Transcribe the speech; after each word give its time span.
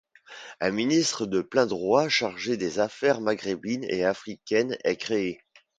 Un 0.61 0.71
ministère 0.71 1.27
de 1.27 1.41
plein 1.41 1.67
droit 1.67 2.09
chargé 2.09 2.57
des 2.57 2.79
Affaires 2.79 3.21
maghrébines 3.21 3.85
et 3.87 4.03
africaines 4.03 4.75
est 4.83 4.95
créé. 4.95 5.43